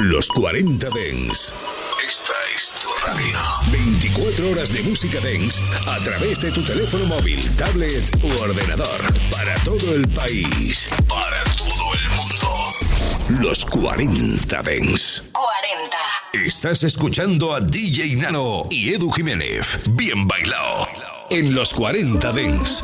[0.00, 1.52] Los 40 Dens.
[2.02, 3.38] Esta es tu radio.
[3.70, 8.98] 24 horas de música Dens a través de tu teléfono móvil, tablet u ordenador.
[9.30, 10.88] Para todo el país.
[11.06, 13.46] Para todo el mundo.
[13.46, 15.22] Los 40 Dens.
[15.32, 16.46] 40.
[16.46, 19.80] Estás escuchando a DJ Nano y Edu Jiménez.
[19.90, 20.88] Bien bailado.
[21.28, 22.82] En los 40 Dens.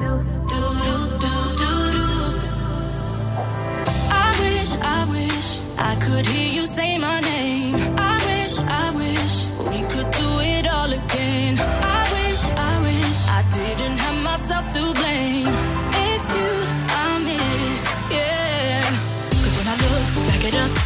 [4.10, 6.55] I wish, I wish I could hear you
[6.86, 7.74] say my name.
[8.12, 9.34] I wish, I wish
[9.70, 11.52] we could do it all again.
[11.98, 15.52] I wish, I wish I didn't have myself to blame.
[16.06, 16.52] It's you
[17.04, 17.82] I miss,
[18.16, 18.82] yeah.
[19.42, 20.85] Cause when I look back at us,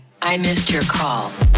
[0.31, 1.50] I missed your call.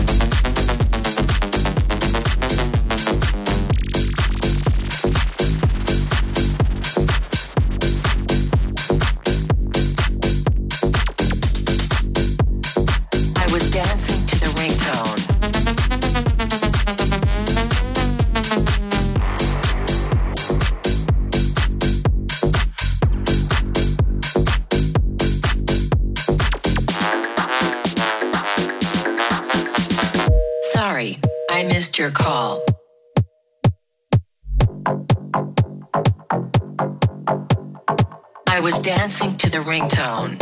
[39.03, 40.39] dancing to the ringtone.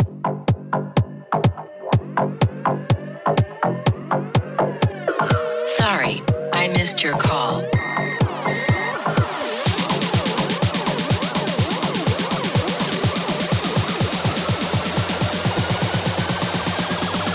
[5.68, 7.62] Sorry, I missed your call.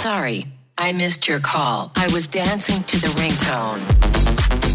[0.01, 1.91] Sorry, I missed your call.
[1.97, 4.66] I was dancing to the ringtone.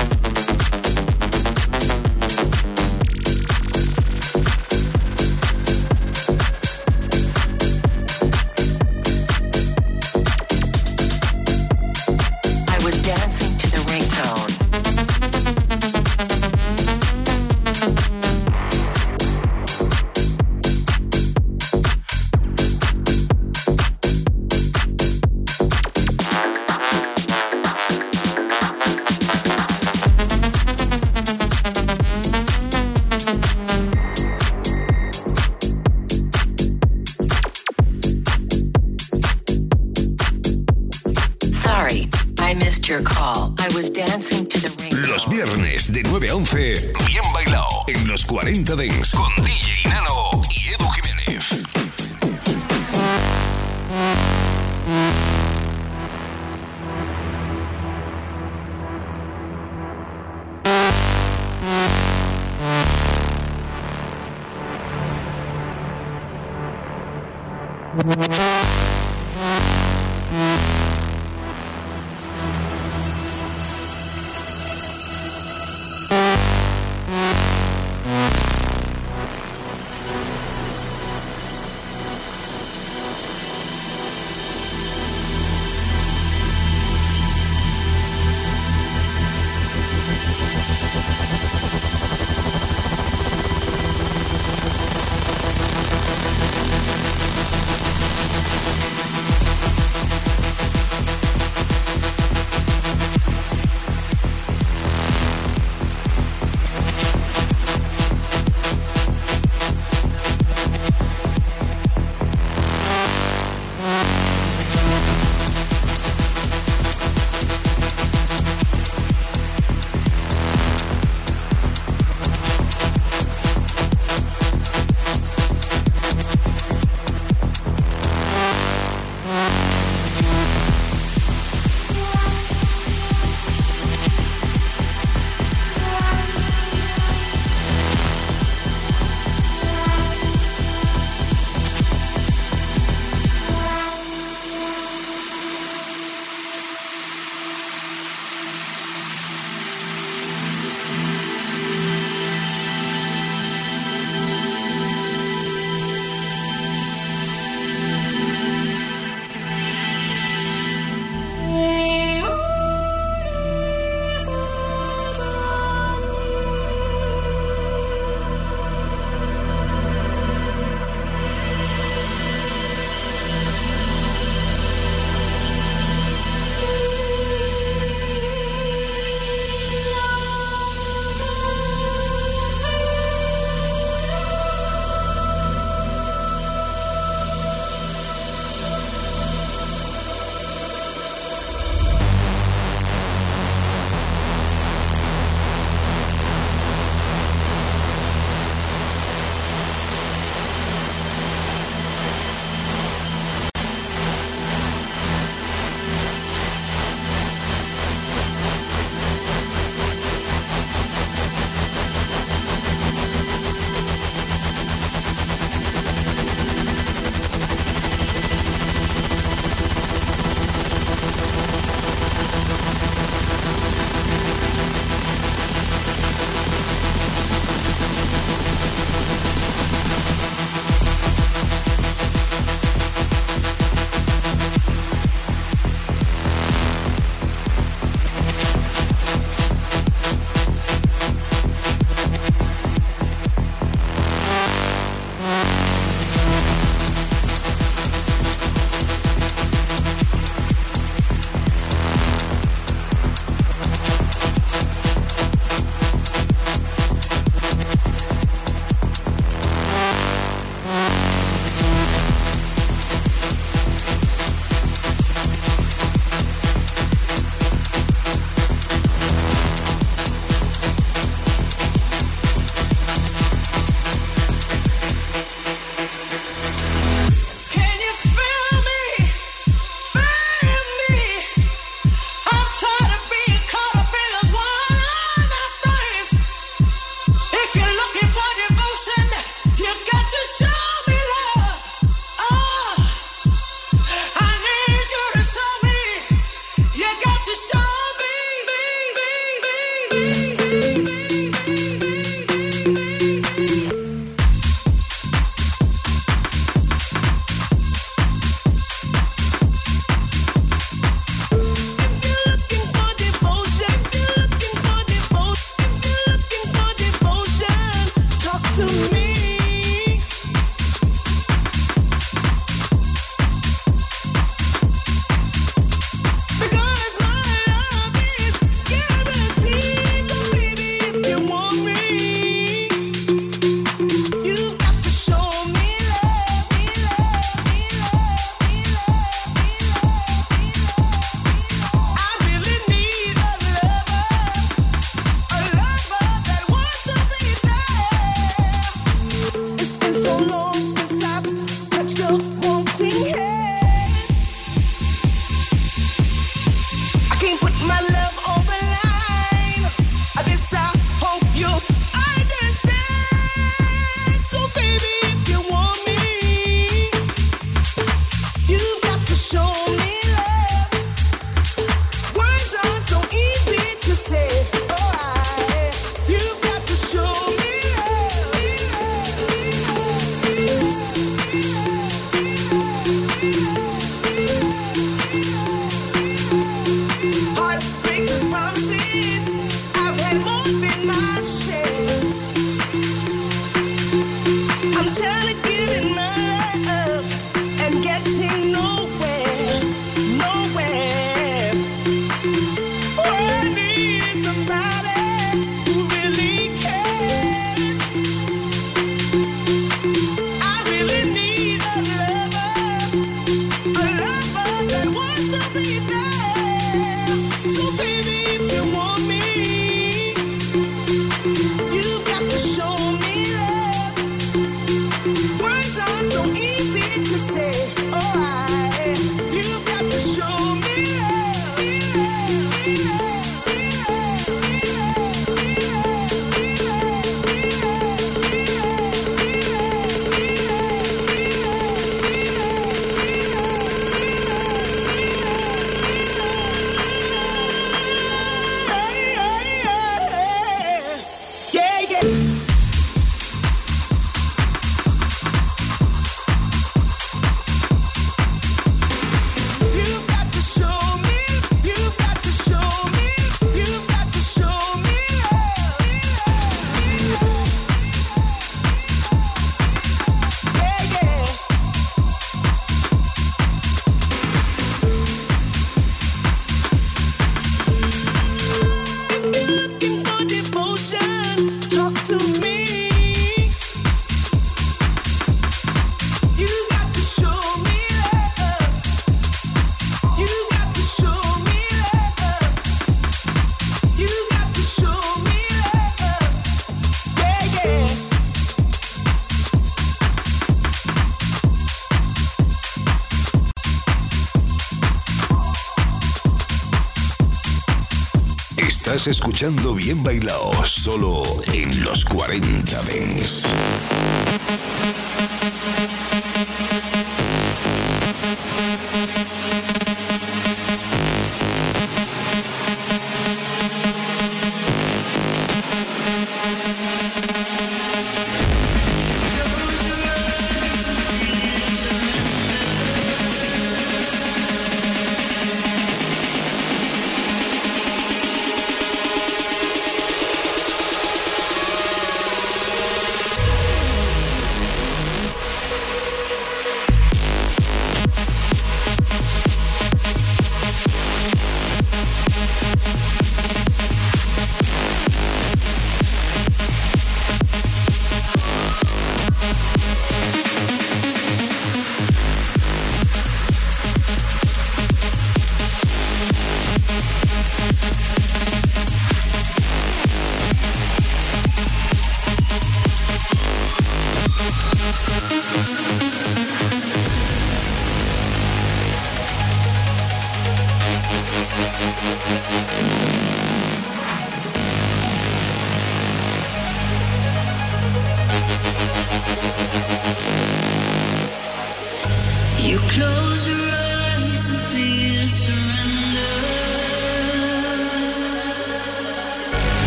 [509.06, 513.47] Escuchando Bien Bailao, solo en los 40 Dents.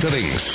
[0.00, 0.49] 23.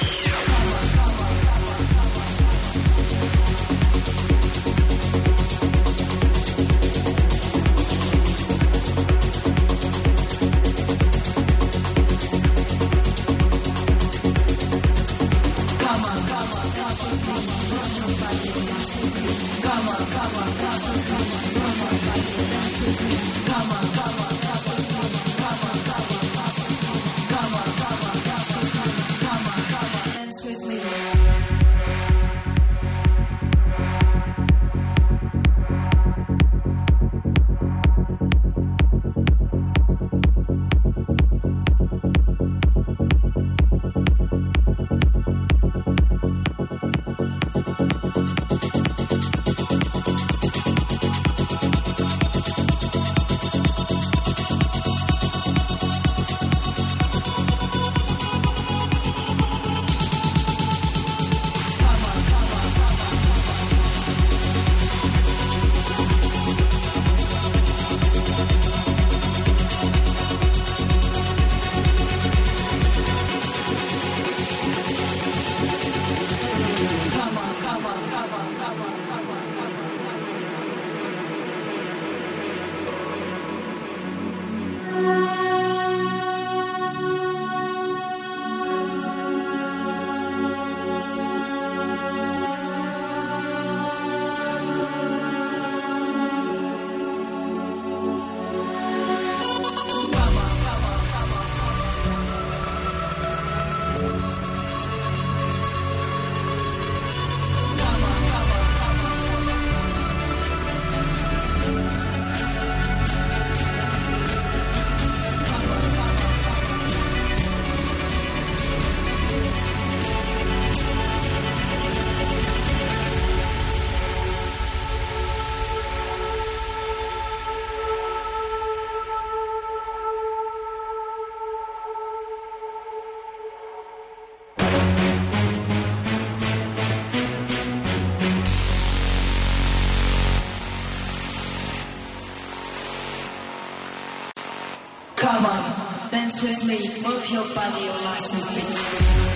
[145.16, 146.42] Los 40 Dents.
[146.42, 149.35] with me, move your body, your license.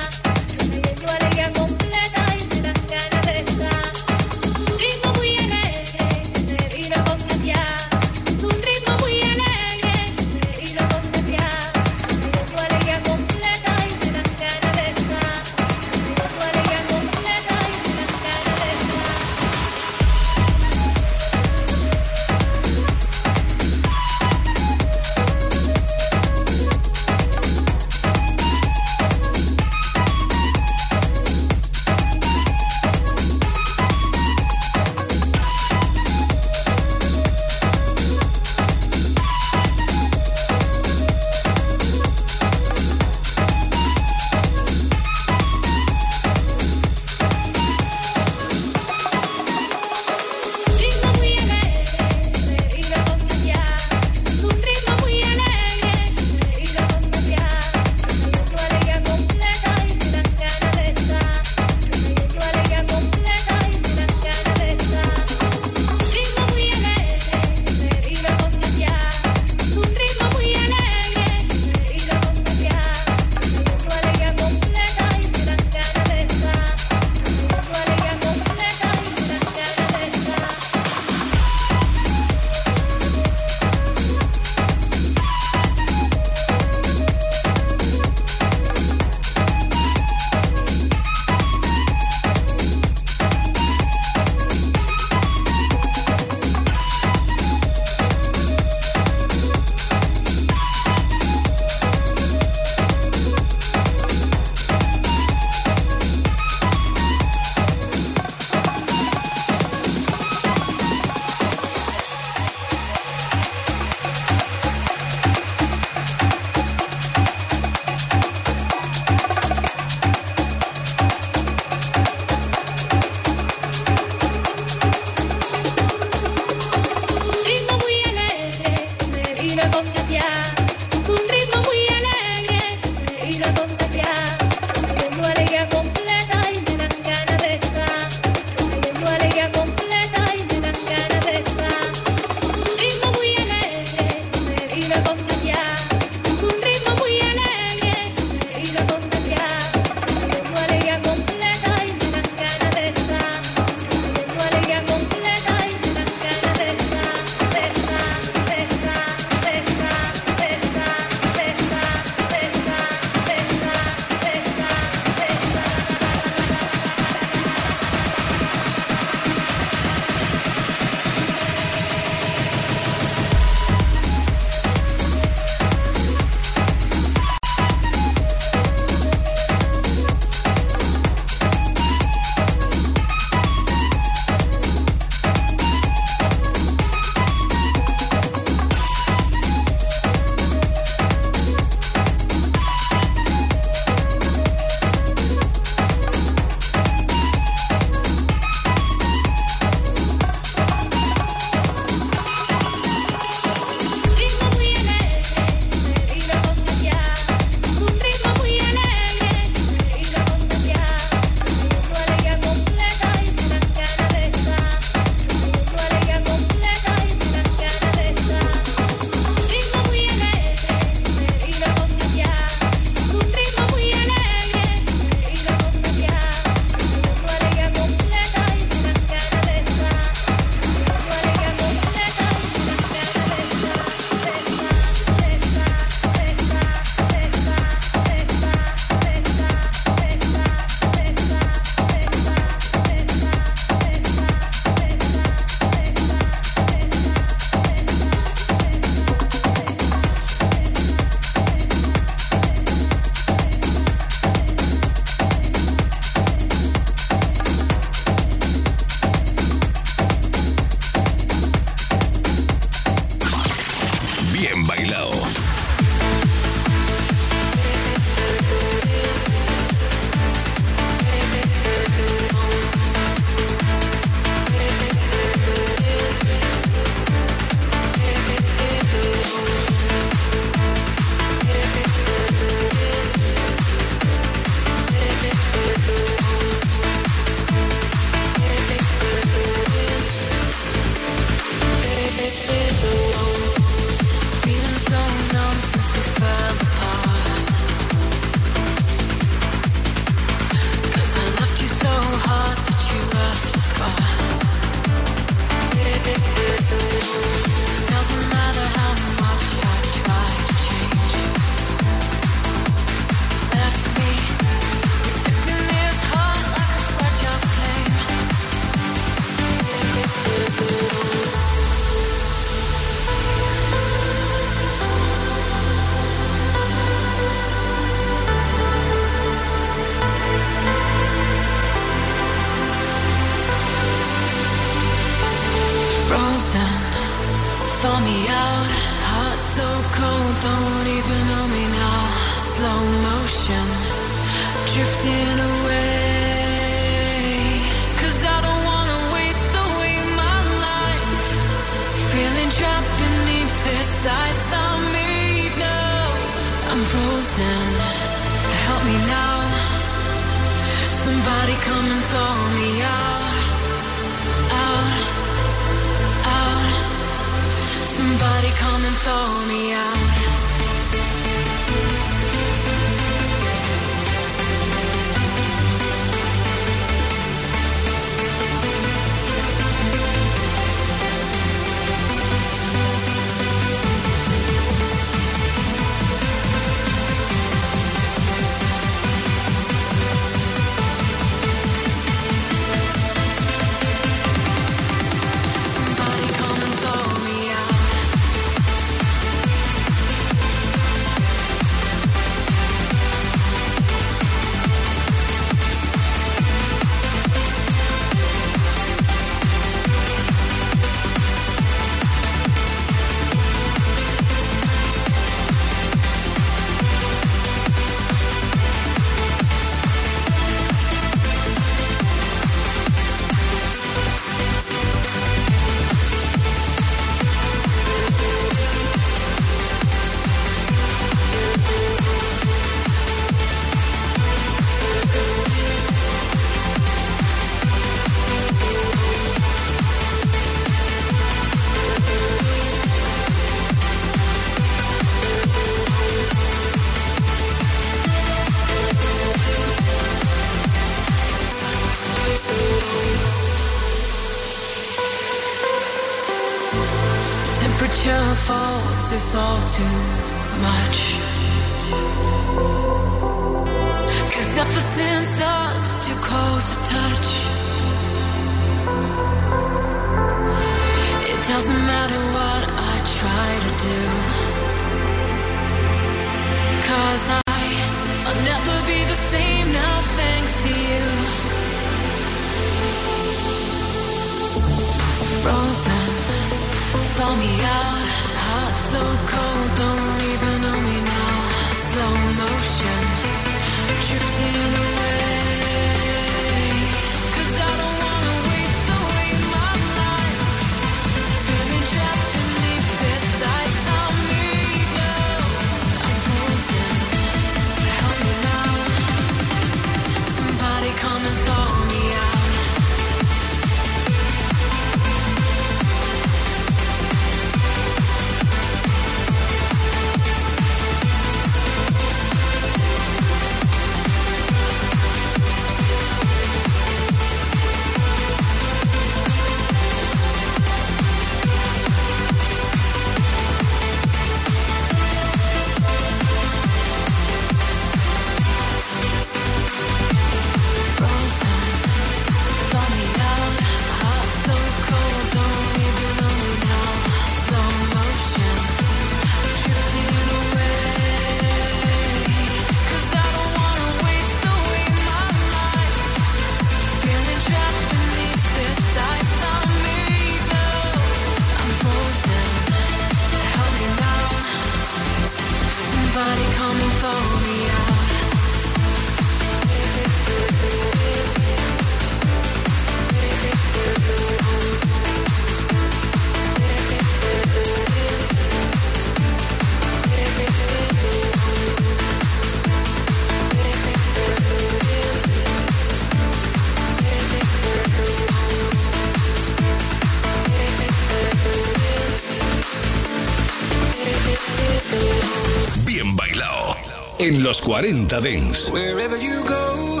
[597.22, 598.68] en los 40 Dents.
[598.70, 600.00] Wherever you go,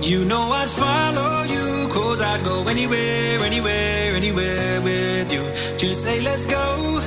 [0.00, 5.42] you know I'd follow you, cause I'd go anywhere, anywhere, anywhere with you.
[5.76, 7.00] Just say let's go,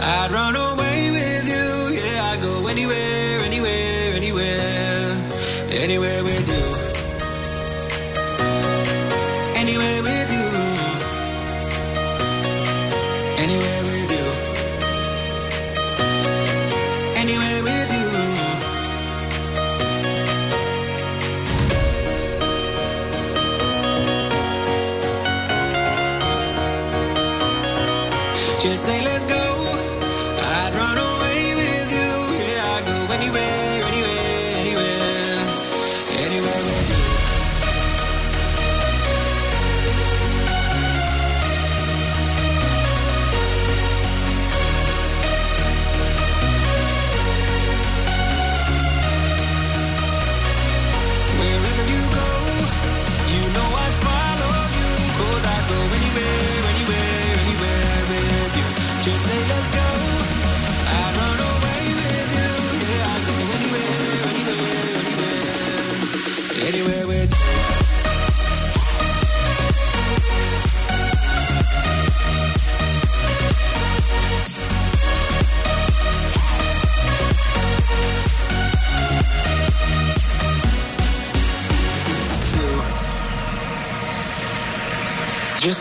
[0.00, 5.16] I'd run away with you, yeah, I'd go anywhere, anywhere, anywhere,
[5.70, 6.63] anywhere with you.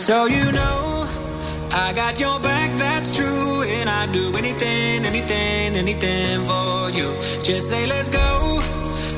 [0.03, 1.07] So you know,
[1.71, 3.61] I got your back, that's true.
[3.61, 7.13] And I'd do anything, anything, anything for you.
[7.41, 8.59] Just say, let's go.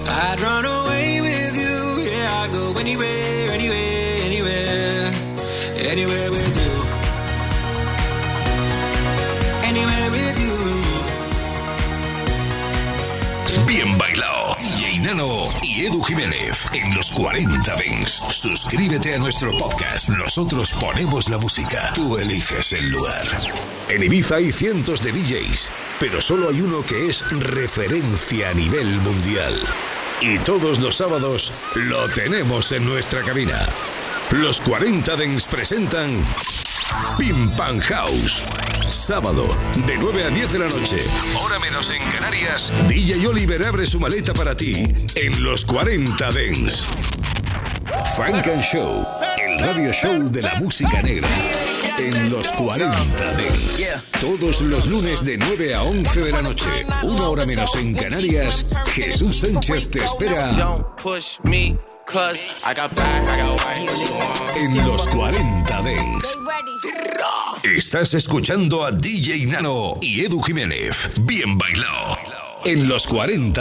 [0.07, 2.05] I'd run away with you.
[2.11, 5.11] Yeah, I'd go anywhere, anywhere, anywhere,
[5.91, 6.64] anywhere with you.
[15.61, 18.23] Y Edu Jiménez en los 40 Dents.
[18.27, 20.09] Suscríbete a nuestro podcast.
[20.09, 21.91] Nosotros ponemos la música.
[21.93, 23.23] Tú eliges el lugar.
[23.87, 28.99] En Ibiza hay cientos de DJs, pero solo hay uno que es referencia a nivel
[29.01, 29.53] mundial.
[30.21, 33.63] Y todos los sábados lo tenemos en nuestra cabina.
[34.31, 36.25] Los 40 Dents presentan
[37.17, 38.43] Pim Pam House.
[38.89, 39.47] Sábado,
[39.87, 40.99] de 9 a 10 de la noche.
[41.39, 42.71] Hora menos en Canarias.
[42.87, 44.83] DJ Oliver abre su maleta para ti
[45.15, 46.87] en los 40 Dents.
[48.15, 49.05] Funk and Show,
[49.37, 51.27] el radio show de la música negra.
[51.97, 53.85] En los 40 Dents.
[54.19, 56.85] Todos los lunes de 9 a 11 de la noche.
[57.03, 58.65] Una hora menos en Canarias.
[58.93, 63.99] Jesús Sánchez te espera Don't push me, cause I got black, I got white, what
[63.99, 64.35] you want?
[64.55, 66.37] en los 40 Dents.
[67.63, 70.95] Estás escuchando a DJ Nano y Edu Jiménez.
[71.21, 72.17] Bien bailado.
[72.63, 73.53] En los 40